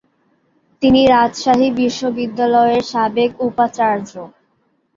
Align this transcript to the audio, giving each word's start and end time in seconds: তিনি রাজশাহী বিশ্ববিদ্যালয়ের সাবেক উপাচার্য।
তিনি 0.81 1.01
রাজশাহী 1.07 1.67
বিশ্ববিদ্যালয়ের 1.79 2.83
সাবেক 2.91 3.31
উপাচার্য। 3.41 4.11